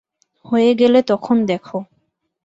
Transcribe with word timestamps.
হয়ে 0.45 0.71
গেলে 0.75 0.99
তখন 1.03 1.37
দেখো। 1.45 1.77